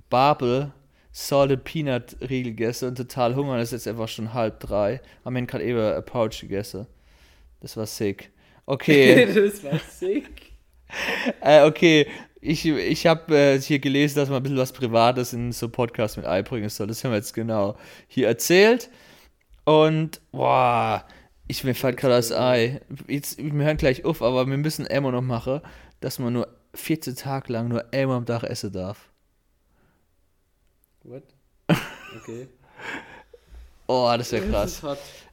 Babel 0.10 0.74
Salted 1.14 1.64
Peanut 1.64 2.18
Riegel 2.20 2.52
gegessen 2.52 2.90
und 2.90 2.96
total 2.98 3.38
Hunger. 3.38 3.58
Das 3.58 3.72
ist 3.72 3.86
jetzt 3.86 3.88
einfach 3.88 4.10
schon 4.10 4.34
halb 4.34 4.60
drei. 4.60 5.00
Am 5.24 5.34
Ende 5.38 5.50
gerade 5.50 5.64
eben 5.64 5.80
ein 5.80 6.04
Pouch 6.04 6.42
gegessen. 6.42 6.88
Das 7.62 7.78
war 7.78 7.86
sick. 7.86 8.32
Okay. 8.66 9.26
das 9.34 9.64
war 9.64 9.80
sick. 9.80 10.52
Äh, 11.40 11.64
okay, 11.66 12.06
ich, 12.42 12.66
ich 12.66 13.06
habe 13.06 13.36
äh, 13.36 13.60
hier 13.62 13.80
gelesen, 13.80 14.16
dass 14.16 14.30
man 14.30 14.38
ein 14.38 14.44
bisschen 14.44 14.58
was 14.58 14.74
Privates 14.74 15.34
in 15.34 15.52
so 15.52 15.70
Podcast 15.70 16.18
mit 16.18 16.26
einbringen 16.26 16.70
soll. 16.70 16.88
Das 16.88 17.04
haben 17.04 17.12
wir 17.12 17.18
jetzt 17.18 17.34
genau 17.34 17.78
hier 18.08 18.28
erzählt. 18.28 18.90
Und, 19.64 20.22
boah, 20.32 21.06
ich 21.48 21.64
mir 21.64 21.76
fällt 21.76 21.98
gerade 21.98 22.16
das 22.16 22.32
Ei. 22.32 22.82
Jetzt, 23.08 23.38
wir 23.38 23.52
hören 23.52 23.78
gleich 23.78 24.06
auf, 24.06 24.22
aber 24.22 24.48
wir 24.48 24.58
müssen 24.58 24.86
immer 24.88 25.12
noch 25.12 25.22
machen, 25.22 25.62
dass 26.00 26.18
man 26.18 26.34
nur 26.34 26.48
14 26.74 27.16
Tage 27.16 27.54
lang 27.54 27.68
nur 27.68 27.94
einmal 27.94 28.18
am 28.18 28.26
Tag 28.26 28.44
essen 28.44 28.72
darf. 28.72 29.10
What? 31.04 31.24
Okay. 32.14 32.50
Oh, 33.92 34.18
das 34.18 34.32
wäre 34.32 34.48
krass. 34.48 34.82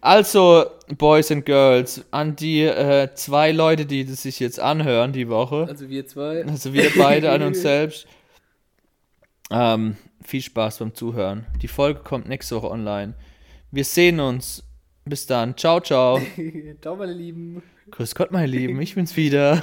Also, 0.00 0.66
Boys 0.96 1.30
and 1.30 1.46
Girls, 1.46 2.04
an 2.10 2.34
die 2.34 2.62
äh, 2.62 3.08
zwei 3.14 3.52
Leute, 3.52 3.86
die 3.86 4.04
das 4.04 4.22
sich 4.22 4.40
jetzt 4.40 4.58
anhören 4.58 5.12
die 5.12 5.28
Woche. 5.28 5.66
Also 5.68 5.88
wir 5.88 6.06
zwei. 6.06 6.44
Also 6.44 6.72
wir 6.72 6.90
beide 6.96 7.30
an 7.30 7.42
uns 7.48 7.62
selbst. 7.62 8.06
Ähm, 9.50 9.96
viel 10.24 10.42
Spaß 10.42 10.78
beim 10.78 10.92
Zuhören. 10.92 11.46
Die 11.62 11.68
Folge 11.68 12.00
kommt 12.00 12.28
nächste 12.28 12.56
Woche 12.56 12.70
online. 12.70 13.14
Wir 13.70 13.84
sehen 13.84 14.18
uns. 14.18 14.64
Bis 15.04 15.26
dann. 15.26 15.56
Ciao, 15.56 15.80
ciao. 15.80 16.20
Ciao, 16.82 16.96
meine 16.96 17.12
Lieben. 17.12 17.62
Grüß 17.92 18.14
Gott, 18.16 18.32
meine 18.32 18.46
Lieben. 18.46 18.80
Ich 18.80 18.96
bin's 18.96 19.16
wieder. 19.16 19.56